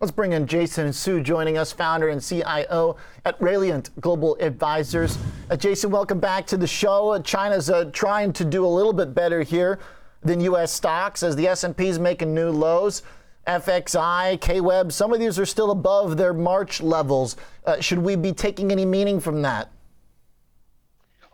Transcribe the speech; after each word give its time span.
Let's 0.00 0.12
bring 0.12 0.32
in 0.32 0.46
Jason 0.46 0.86
and 0.86 0.94
Hsu 0.94 1.20
joining 1.20 1.58
us, 1.58 1.72
founder 1.72 2.08
and 2.08 2.22
CIO 2.22 2.96
at 3.26 3.38
Rayliant 3.38 3.90
Global 4.00 4.34
Advisors. 4.40 5.18
Uh, 5.50 5.56
Jason, 5.56 5.90
welcome 5.90 6.18
back 6.18 6.46
to 6.46 6.56
the 6.56 6.66
show. 6.66 7.10
Uh, 7.10 7.18
China's 7.18 7.68
uh, 7.68 7.90
trying 7.92 8.32
to 8.32 8.46
do 8.46 8.64
a 8.64 8.66
little 8.66 8.94
bit 8.94 9.14
better 9.14 9.42
here 9.42 9.78
than 10.22 10.40
U.S. 10.40 10.72
stocks 10.72 11.22
as 11.22 11.36
the 11.36 11.46
S&P 11.48 11.86
is 11.86 11.98
making 11.98 12.34
new 12.34 12.48
lows. 12.48 13.02
FXI, 13.46 14.38
KWEB, 14.38 14.90
some 14.90 15.12
of 15.12 15.20
these 15.20 15.38
are 15.38 15.44
still 15.44 15.70
above 15.70 16.16
their 16.16 16.32
March 16.32 16.80
levels. 16.80 17.36
Uh, 17.66 17.78
should 17.82 17.98
we 17.98 18.16
be 18.16 18.32
taking 18.32 18.72
any 18.72 18.86
meaning 18.86 19.20
from 19.20 19.42
that? 19.42 19.70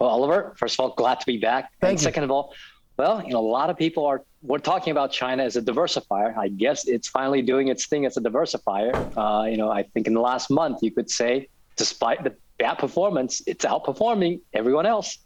Well, 0.00 0.10
Oliver, 0.10 0.54
first 0.56 0.74
of 0.74 0.80
all, 0.80 0.94
glad 0.96 1.20
to 1.20 1.26
be 1.26 1.38
back. 1.38 1.70
Thank 1.80 1.90
and 1.90 2.00
you. 2.00 2.04
second 2.04 2.24
of 2.24 2.32
all, 2.32 2.52
well, 2.96 3.22
you 3.24 3.30
know, 3.30 3.38
a 3.38 3.46
lot 3.46 3.70
of 3.70 3.76
people 3.76 4.04
are 4.06 4.24
we're 4.46 4.58
talking 4.58 4.92
about 4.92 5.12
China 5.12 5.42
as 5.42 5.56
a 5.56 5.62
diversifier. 5.62 6.36
I 6.36 6.48
guess 6.48 6.86
it's 6.86 7.08
finally 7.08 7.42
doing 7.42 7.68
its 7.68 7.86
thing 7.86 8.06
as 8.06 8.16
a 8.16 8.20
diversifier. 8.20 8.94
Uh, 9.16 9.46
you 9.46 9.56
know, 9.56 9.70
I 9.70 9.82
think 9.82 10.06
in 10.06 10.14
the 10.14 10.20
last 10.20 10.50
month 10.50 10.82
you 10.82 10.90
could 10.90 11.10
say, 11.10 11.48
despite 11.76 12.22
the 12.22 12.34
bad 12.58 12.74
performance, 12.74 13.42
it's 13.46 13.64
outperforming 13.64 14.40
everyone 14.54 14.86
else. 14.86 15.18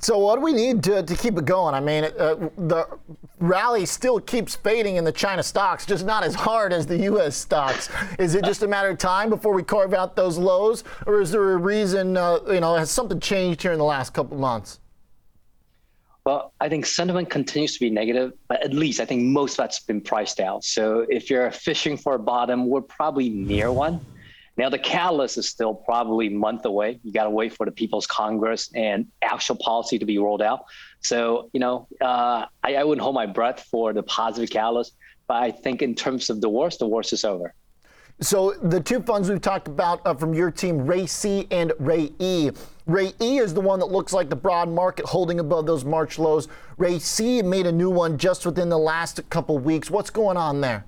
So 0.00 0.16
what 0.18 0.36
do 0.36 0.42
we 0.42 0.52
need 0.52 0.84
to, 0.84 1.02
to 1.02 1.16
keep 1.16 1.36
it 1.38 1.44
going? 1.44 1.74
I 1.74 1.80
mean, 1.80 2.04
uh, 2.04 2.50
the 2.56 2.86
rally 3.40 3.84
still 3.84 4.20
keeps 4.20 4.54
fading 4.54 4.94
in 4.94 5.02
the 5.02 5.10
China 5.10 5.42
stocks, 5.42 5.84
just 5.84 6.06
not 6.06 6.22
as 6.22 6.36
hard 6.36 6.72
as 6.72 6.86
the 6.86 6.98
U.S. 6.98 7.34
stocks. 7.34 7.88
Is 8.16 8.36
it 8.36 8.44
just 8.44 8.62
a 8.62 8.68
matter 8.68 8.90
of 8.90 8.98
time 8.98 9.28
before 9.28 9.52
we 9.52 9.64
carve 9.64 9.94
out 9.94 10.14
those 10.14 10.38
lows, 10.38 10.84
or 11.06 11.20
is 11.20 11.32
there 11.32 11.52
a 11.52 11.56
reason? 11.56 12.16
Uh, 12.16 12.38
you 12.48 12.60
know, 12.60 12.76
has 12.76 12.92
something 12.92 13.18
changed 13.18 13.60
here 13.62 13.72
in 13.72 13.78
the 13.78 13.84
last 13.84 14.14
couple 14.14 14.36
months? 14.36 14.78
Well, 16.28 16.52
I 16.60 16.68
think 16.68 16.84
sentiment 16.84 17.30
continues 17.30 17.72
to 17.72 17.80
be 17.80 17.88
negative, 17.88 18.34
but 18.48 18.62
at 18.62 18.74
least 18.74 19.00
I 19.00 19.06
think 19.06 19.22
most 19.22 19.52
of 19.52 19.56
that's 19.56 19.80
been 19.80 20.02
priced 20.02 20.40
out. 20.40 20.62
So 20.62 21.06
if 21.08 21.30
you're 21.30 21.50
fishing 21.50 21.96
for 21.96 22.16
a 22.16 22.18
bottom, 22.18 22.66
we're 22.66 22.82
probably 22.82 23.30
near 23.30 23.72
one. 23.72 23.98
Now 24.58 24.68
the 24.68 24.78
catalyst 24.78 25.38
is 25.38 25.48
still 25.48 25.72
probably 25.72 26.26
a 26.26 26.30
month 26.30 26.66
away. 26.66 27.00
You 27.02 27.14
got 27.14 27.24
to 27.24 27.30
wait 27.30 27.54
for 27.54 27.64
the 27.64 27.72
People's 27.72 28.06
Congress 28.06 28.70
and 28.74 29.06
actual 29.22 29.56
policy 29.56 29.98
to 29.98 30.04
be 30.04 30.18
rolled 30.18 30.42
out. 30.42 30.66
So 31.00 31.48
you 31.54 31.60
know, 31.60 31.88
uh, 32.02 32.44
I, 32.62 32.74
I 32.74 32.84
wouldn't 32.84 33.02
hold 33.02 33.14
my 33.14 33.24
breath 33.24 33.66
for 33.70 33.94
the 33.94 34.02
positive 34.02 34.50
catalyst, 34.50 34.96
but 35.28 35.42
I 35.42 35.50
think 35.50 35.80
in 35.80 35.94
terms 35.94 36.28
of 36.28 36.42
the 36.42 36.50
worst, 36.50 36.78
the 36.80 36.88
worst 36.88 37.14
is 37.14 37.24
over. 37.24 37.54
So 38.20 38.54
the 38.62 38.80
two 38.80 39.00
funds 39.00 39.30
we've 39.30 39.40
talked 39.40 39.68
about 39.68 40.00
uh, 40.04 40.12
from 40.12 40.34
your 40.34 40.50
team, 40.50 40.84
Ray 40.84 41.06
C 41.06 41.46
and 41.52 41.72
Ray 41.78 42.10
E. 42.18 42.50
Ray 42.86 43.12
E 43.20 43.38
is 43.38 43.54
the 43.54 43.60
one 43.60 43.78
that 43.78 43.92
looks 43.92 44.12
like 44.12 44.28
the 44.28 44.34
broad 44.34 44.68
market 44.68 45.06
holding 45.06 45.38
above 45.38 45.66
those 45.66 45.84
March 45.84 46.18
lows. 46.18 46.48
Ray 46.78 46.98
C 46.98 47.42
made 47.42 47.66
a 47.66 47.72
new 47.72 47.90
one 47.90 48.18
just 48.18 48.44
within 48.44 48.70
the 48.70 48.78
last 48.78 49.20
couple 49.30 49.56
weeks. 49.58 49.88
What's 49.88 50.10
going 50.10 50.36
on 50.36 50.60
there? 50.60 50.84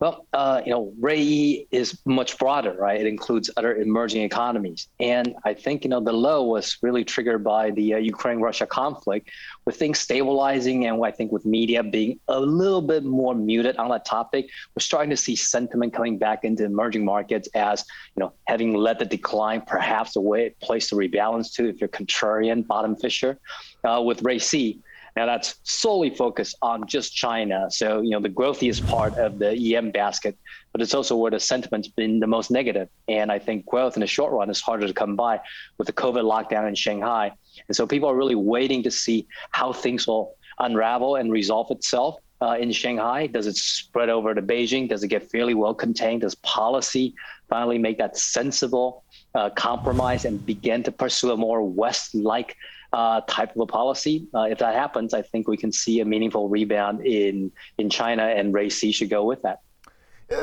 Well, 0.00 0.26
uh, 0.32 0.62
you 0.64 0.70
know, 0.70 0.92
RAE 1.00 1.66
is 1.72 1.98
much 2.04 2.38
broader, 2.38 2.72
right? 2.72 3.00
It 3.00 3.06
includes 3.06 3.50
other 3.56 3.74
emerging 3.74 4.22
economies. 4.22 4.86
And 5.00 5.34
I 5.44 5.54
think, 5.54 5.82
you 5.82 5.90
know, 5.90 6.00
the 6.00 6.12
low 6.12 6.44
was 6.44 6.78
really 6.82 7.04
triggered 7.04 7.42
by 7.42 7.72
the 7.72 7.94
uh, 7.94 7.96
Ukraine 7.98 8.38
Russia 8.38 8.64
conflict, 8.64 9.28
with 9.64 9.74
things 9.74 9.98
stabilizing 9.98 10.86
and 10.86 11.04
I 11.04 11.10
think 11.10 11.32
with 11.32 11.44
media 11.44 11.82
being 11.82 12.20
a 12.28 12.38
little 12.38 12.80
bit 12.80 13.02
more 13.02 13.34
muted 13.34 13.76
on 13.76 13.90
that 13.90 14.04
topic. 14.04 14.48
We're 14.76 14.82
starting 14.82 15.10
to 15.10 15.16
see 15.16 15.34
sentiment 15.34 15.92
coming 15.92 16.16
back 16.16 16.44
into 16.44 16.64
emerging 16.64 17.04
markets 17.04 17.48
as, 17.54 17.84
you 18.14 18.20
know, 18.20 18.32
having 18.46 18.74
led 18.74 19.00
the 19.00 19.04
decline, 19.04 19.62
perhaps 19.62 20.14
a 20.14 20.20
way 20.20 20.54
place 20.62 20.88
to 20.90 20.94
rebalance 20.94 21.52
to 21.54 21.68
if 21.68 21.80
you're 21.80 21.88
contrarian, 21.88 22.64
bottom 22.64 22.94
fisher. 22.94 23.38
Uh, 23.84 24.00
with 24.04 24.22
Ray 24.22 24.38
C, 24.38 24.80
now 25.18 25.26
that's 25.26 25.56
solely 25.64 26.10
focused 26.10 26.54
on 26.62 26.86
just 26.86 27.12
China. 27.12 27.66
So, 27.70 28.00
you 28.02 28.10
know, 28.10 28.20
the 28.20 28.28
growthiest 28.28 28.86
part 28.86 29.14
of 29.14 29.40
the 29.40 29.50
EM 29.74 29.90
basket, 29.90 30.38
but 30.70 30.80
it's 30.80 30.94
also 30.94 31.16
where 31.16 31.32
the 31.32 31.40
sentiment's 31.40 31.88
been 31.88 32.20
the 32.20 32.28
most 32.28 32.52
negative. 32.52 32.88
And 33.08 33.32
I 33.32 33.40
think 33.40 33.66
growth 33.66 33.96
in 33.96 34.00
the 34.00 34.06
short 34.06 34.32
run 34.32 34.48
is 34.48 34.60
harder 34.60 34.86
to 34.86 34.94
come 34.94 35.16
by 35.16 35.40
with 35.76 35.88
the 35.88 35.92
COVID 35.92 36.22
lockdown 36.22 36.68
in 36.68 36.76
Shanghai. 36.76 37.32
And 37.66 37.74
so 37.74 37.84
people 37.84 38.08
are 38.08 38.14
really 38.14 38.36
waiting 38.36 38.80
to 38.84 38.92
see 38.92 39.26
how 39.50 39.72
things 39.72 40.06
will 40.06 40.36
unravel 40.60 41.16
and 41.16 41.32
resolve 41.32 41.72
itself. 41.72 42.14
Uh, 42.40 42.56
in 42.60 42.70
Shanghai? 42.70 43.26
Does 43.26 43.48
it 43.48 43.56
spread 43.56 44.08
over 44.08 44.32
to 44.32 44.40
Beijing? 44.40 44.88
Does 44.88 45.02
it 45.02 45.08
get 45.08 45.28
fairly 45.28 45.54
well 45.54 45.74
contained? 45.74 46.20
Does 46.20 46.36
policy 46.36 47.12
finally 47.48 47.78
make 47.78 47.98
that 47.98 48.16
sensible 48.16 49.02
uh, 49.34 49.50
compromise 49.50 50.24
and 50.24 50.46
begin 50.46 50.84
to 50.84 50.92
pursue 50.92 51.32
a 51.32 51.36
more 51.36 51.60
West 51.64 52.14
like 52.14 52.54
uh, 52.92 53.20
type 53.28 53.54
of 53.54 53.60
a 53.60 53.66
policy. 53.66 54.26
Uh, 54.34 54.42
if 54.42 54.58
that 54.58 54.74
happens, 54.74 55.14
I 55.14 55.22
think 55.22 55.48
we 55.48 55.56
can 55.56 55.70
see 55.72 56.00
a 56.00 56.04
meaningful 56.04 56.48
rebound 56.48 57.06
in 57.06 57.52
in 57.78 57.90
China, 57.90 58.24
and 58.24 58.52
Ray 58.54 58.68
C 58.70 58.92
should 58.92 59.10
go 59.10 59.24
with 59.24 59.42
that. 59.42 59.60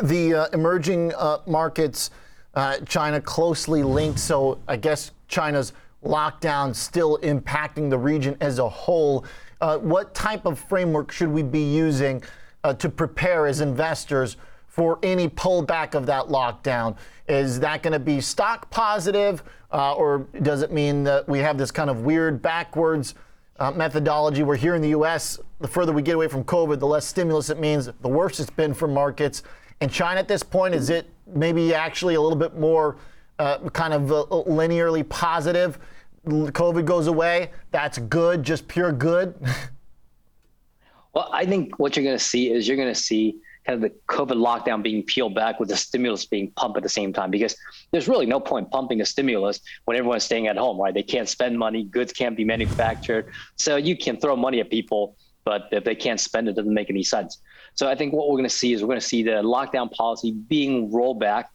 The 0.03 0.33
uh, 0.33 0.47
emerging 0.53 1.13
uh, 1.15 1.39
markets, 1.45 2.09
uh, 2.53 2.77
China 2.79 3.21
closely 3.21 3.83
linked. 3.83 4.19
So 4.19 4.59
I 4.67 4.77
guess 4.77 5.11
China's 5.27 5.73
lockdown 6.03 6.75
still 6.75 7.17
impacting 7.19 7.89
the 7.89 7.97
region 7.97 8.37
as 8.41 8.59
a 8.59 8.69
whole. 8.69 9.25
What 9.59 10.13
type 10.13 10.45
of 10.45 10.59
framework 10.59 11.11
should 11.11 11.29
we 11.29 11.41
be 11.41 11.63
using 11.63 12.21
to 12.77 12.89
prepare 12.89 13.47
as 13.47 13.61
investors? 13.61 14.37
For 14.75 14.99
any 15.03 15.29
pullback 15.29 15.95
of 15.95 16.05
that 16.05 16.25
lockdown? 16.25 16.97
Is 17.29 17.61
that 17.61 17.81
going 17.81 17.93
to 17.93 17.99
be 17.99 18.19
stock 18.19 18.69
positive, 18.69 19.41
uh, 19.71 19.93
or 19.93 20.27
does 20.41 20.63
it 20.63 20.71
mean 20.73 21.05
that 21.05 21.29
we 21.29 21.39
have 21.39 21.57
this 21.57 21.71
kind 21.71 21.89
of 21.89 22.01
weird 22.01 22.41
backwards 22.41 23.15
uh, 23.57 23.71
methodology 23.71 24.43
where 24.43 24.57
here 24.57 24.75
in 24.75 24.81
the 24.81 24.89
U.S., 24.89 25.39
the 25.61 25.67
further 25.67 25.93
we 25.93 26.01
get 26.01 26.15
away 26.15 26.27
from 26.27 26.43
COVID, 26.43 26.79
the 26.79 26.85
less 26.85 27.05
stimulus 27.07 27.49
it 27.49 27.57
means, 27.57 27.89
the 28.01 28.09
worse 28.09 28.37
it's 28.41 28.49
been 28.49 28.73
for 28.73 28.85
markets. 28.85 29.43
And 29.79 29.89
China 29.89 30.19
at 30.19 30.27
this 30.27 30.43
point, 30.43 30.75
is 30.75 30.89
it 30.89 31.09
maybe 31.25 31.73
actually 31.73 32.15
a 32.15 32.21
little 32.21 32.37
bit 32.37 32.57
more 32.57 32.97
uh, 33.39 33.69
kind 33.69 33.93
of 33.93 34.11
uh, 34.11 34.25
linearly 34.29 35.07
positive? 35.07 35.79
COVID 36.27 36.83
goes 36.83 37.07
away, 37.07 37.51
that's 37.71 37.97
good, 37.97 38.43
just 38.43 38.67
pure 38.67 38.91
good? 38.91 39.35
well, 41.13 41.29
I 41.31 41.45
think 41.45 41.79
what 41.79 41.95
you're 41.95 42.03
going 42.03 42.17
to 42.17 42.23
see 42.23 42.51
is 42.51 42.67
you're 42.67 42.75
going 42.75 42.93
to 42.93 42.99
see 42.99 43.37
kind 43.65 43.83
of 43.83 43.89
the 43.89 43.97
COVID 44.13 44.37
lockdown 44.37 44.83
being 44.83 45.03
peeled 45.03 45.35
back 45.35 45.59
with 45.59 45.69
the 45.69 45.77
stimulus 45.77 46.25
being 46.25 46.51
pumped 46.51 46.77
at 46.77 46.83
the 46.83 46.89
same 46.89 47.13
time 47.13 47.31
because 47.31 47.55
there's 47.91 48.07
really 48.07 48.25
no 48.25 48.39
point 48.39 48.69
pumping 48.71 49.01
a 49.01 49.05
stimulus 49.05 49.59
when 49.85 49.97
everyone's 49.97 50.23
staying 50.23 50.47
at 50.47 50.57
home, 50.57 50.79
right? 50.79 50.93
They 50.93 51.03
can't 51.03 51.27
spend 51.27 51.57
money, 51.57 51.83
goods 51.83 52.13
can't 52.13 52.37
be 52.37 52.45
manufactured. 52.45 53.25
So 53.57 53.75
you 53.77 53.97
can 53.97 54.17
throw 54.17 54.35
money 54.35 54.59
at 54.59 54.69
people, 54.69 55.17
but 55.45 55.67
if 55.71 55.83
they 55.83 55.95
can't 55.95 56.19
spend 56.19 56.47
it, 56.47 56.51
it 56.51 56.55
doesn't 56.55 56.73
make 56.73 56.89
any 56.89 57.03
sense. 57.03 57.39
So 57.75 57.87
I 57.87 57.95
think 57.95 58.13
what 58.13 58.29
we're 58.29 58.37
going 58.37 58.49
to 58.49 58.55
see 58.55 58.73
is 58.73 58.81
we're 58.81 58.87
going 58.87 58.99
to 58.99 59.05
see 59.05 59.23
the 59.23 59.43
lockdown 59.43 59.91
policy 59.91 60.31
being 60.31 60.91
rolled 60.91 61.19
back 61.19 61.49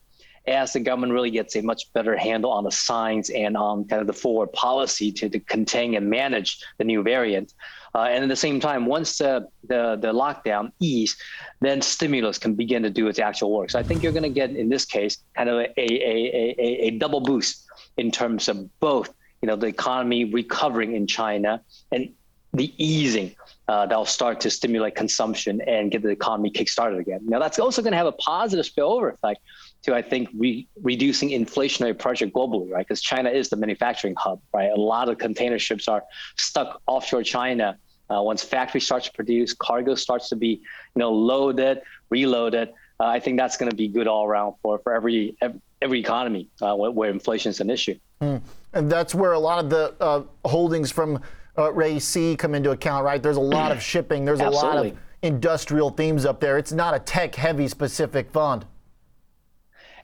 as 0.50 0.72
the 0.72 0.80
government 0.80 1.12
really 1.12 1.30
gets 1.30 1.56
a 1.56 1.62
much 1.62 1.92
better 1.92 2.16
handle 2.16 2.50
on 2.50 2.64
the 2.64 2.72
signs 2.72 3.30
and 3.30 3.56
on 3.56 3.84
kind 3.84 4.00
of 4.00 4.06
the 4.06 4.12
forward 4.12 4.52
policy 4.52 5.12
to, 5.12 5.28
to 5.28 5.38
contain 5.40 5.94
and 5.94 6.10
manage 6.10 6.62
the 6.78 6.84
new 6.84 7.02
variant. 7.02 7.54
Uh, 7.94 8.02
and 8.10 8.22
at 8.22 8.28
the 8.28 8.36
same 8.36 8.60
time, 8.60 8.86
once 8.86 9.18
the, 9.18 9.48
the, 9.68 9.96
the 9.96 10.12
lockdown 10.12 10.70
ease, 10.80 11.16
then 11.60 11.80
stimulus 11.80 12.38
can 12.38 12.54
begin 12.54 12.82
to 12.82 12.90
do 12.90 13.08
its 13.08 13.18
actual 13.18 13.52
work. 13.52 13.70
So 13.70 13.78
I 13.78 13.82
think 13.82 14.02
you're 14.02 14.12
going 14.12 14.22
to 14.22 14.28
get, 14.28 14.50
in 14.50 14.68
this 14.68 14.84
case, 14.84 15.18
kind 15.36 15.48
of 15.48 15.56
a, 15.56 15.80
a, 15.80 15.86
a, 15.86 16.54
a, 16.58 16.86
a 16.86 16.90
double 16.98 17.20
boost 17.20 17.66
in 17.96 18.10
terms 18.10 18.48
of 18.48 18.68
both, 18.80 19.12
you 19.42 19.46
know, 19.48 19.56
the 19.56 19.66
economy 19.66 20.24
recovering 20.24 20.94
in 20.94 21.06
China 21.06 21.62
and 21.90 22.12
the 22.52 22.72
easing 22.78 23.34
uh, 23.68 23.86
that'll 23.86 24.04
start 24.04 24.40
to 24.40 24.50
stimulate 24.50 24.96
consumption 24.96 25.60
and 25.60 25.90
get 25.92 26.02
the 26.02 26.08
economy 26.08 26.50
kickstarted 26.50 26.98
again. 26.98 27.20
Now, 27.22 27.38
that's 27.38 27.58
also 27.58 27.82
going 27.82 27.92
to 27.92 27.96
have 27.96 28.08
a 28.08 28.12
positive 28.12 28.66
spillover 28.66 29.14
effect 29.14 29.40
to, 29.82 29.94
I 29.94 30.02
think, 30.02 30.28
re- 30.36 30.66
reducing 30.82 31.30
inflationary 31.30 31.96
pressure 31.96 32.26
globally, 32.26 32.70
right? 32.70 32.86
Because 32.86 33.00
China 33.00 33.30
is 33.30 33.48
the 33.48 33.56
manufacturing 33.56 34.14
hub, 34.16 34.40
right? 34.52 34.70
A 34.70 34.80
lot 34.80 35.08
of 35.08 35.18
container 35.18 35.58
ships 35.58 35.86
are 35.86 36.02
stuck 36.36 36.82
offshore 36.86 37.22
China. 37.22 37.78
Uh, 38.10 38.20
once 38.22 38.42
factory 38.42 38.80
starts 38.80 39.06
to 39.06 39.12
produce, 39.12 39.52
cargo 39.54 39.94
starts 39.94 40.28
to 40.30 40.36
be, 40.36 40.48
you 40.48 40.60
know, 40.96 41.12
loaded, 41.12 41.80
reloaded. 42.10 42.70
Uh, 42.98 43.04
I 43.04 43.20
think 43.20 43.38
that's 43.38 43.56
going 43.56 43.70
to 43.70 43.76
be 43.76 43.86
good 43.86 44.08
all 44.08 44.26
around 44.26 44.56
for 44.62 44.80
for 44.80 44.92
every 44.92 45.36
every, 45.80 46.00
economy 46.00 46.48
uh, 46.60 46.74
where, 46.74 46.90
where 46.90 47.10
inflation 47.10 47.50
is 47.50 47.60
an 47.60 47.70
issue. 47.70 47.96
Mm. 48.20 48.42
And 48.72 48.90
that's 48.90 49.14
where 49.14 49.32
a 49.32 49.38
lot 49.38 49.64
of 49.64 49.70
the 49.70 49.94
uh, 50.00 50.22
holdings 50.44 50.90
from 50.90 51.22
uh, 51.60 51.72
Ray 51.72 51.98
C 51.98 52.36
come 52.36 52.54
into 52.54 52.70
account, 52.70 53.04
right? 53.04 53.22
There's 53.22 53.36
a 53.36 53.40
lot 53.40 53.72
of 53.72 53.82
shipping. 53.92 54.24
There's 54.24 54.40
a 54.40 54.50
lot 54.50 54.84
of 54.84 54.96
industrial 55.22 55.90
themes 55.90 56.24
up 56.24 56.40
there. 56.40 56.58
It's 56.58 56.72
not 56.72 56.94
a 56.94 56.98
tech-heavy 56.98 57.68
specific 57.68 58.30
fund. 58.30 58.64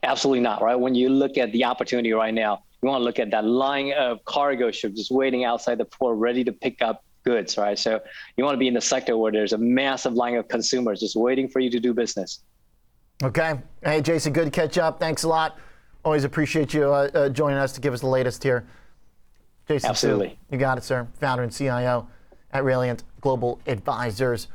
Absolutely 0.03 0.41
not, 0.41 0.63
right? 0.63 0.77
When 0.77 0.95
you 0.95 1.09
look 1.09 1.39
at 1.39 1.51
the 1.53 1.65
opportunity 1.65 2.13
right 2.13 2.35
now, 2.35 2.63
you 2.83 2.89
want 2.89 3.01
to 3.01 3.05
look 3.05 3.19
at 3.19 3.31
that 3.31 3.45
line 3.45 3.93
of 3.93 4.25
cargo 4.25 4.71
ships 4.71 4.97
just 4.97 5.11
waiting 5.11 5.45
outside 5.45 5.79
the 5.79 5.85
port, 5.87 6.19
ready 6.19 6.45
to 6.45 6.53
pick 6.53 6.83
up 6.83 7.03
goods, 7.25 7.59
right? 7.59 7.79
So 7.79 8.01
you 8.37 8.45
want 8.45 8.55
to 8.55 8.59
be 8.59 8.69
in 8.69 8.75
the 8.75 8.81
sector 8.81 9.17
where 9.17 9.33
there's 9.33 9.53
a 9.53 9.59
massive 9.59 10.13
line 10.13 10.37
of 10.37 10.47
consumers 10.49 11.01
just 11.01 11.17
waiting 11.17 11.49
for 11.49 11.61
you 11.61 11.71
to 11.71 11.81
do 11.81 11.93
business. 11.93 12.41
Okay. 13.23 13.59
Hey, 13.83 14.03
Jason, 14.03 14.33
good 14.33 14.45
to 14.45 14.51
catch 14.51 14.79
up. 14.79 15.01
Thanks 15.01 15.25
a 15.25 15.29
lot. 15.29 15.59
Always 16.05 16.25
appreciate 16.25 16.73
you 16.75 16.85
uh, 16.85 17.11
uh, 17.15 17.29
joining 17.31 17.59
us 17.59 17.73
to 17.73 17.81
give 17.81 17.95
us 17.95 18.01
the 18.01 18.07
latest 18.07 18.43
here. 18.43 18.67
Jason 19.69 19.91
Absolutely. 19.91 20.39
You 20.51 20.59
got 20.59 20.79
it, 20.79 20.85
sir. 20.85 21.09
Founder 21.21 21.43
and 21.43 21.53
CIO 21.53 22.09
at 22.53 22.63
Rayliant 22.63 23.03
Global 23.21 23.61
Advisors. 23.67 24.49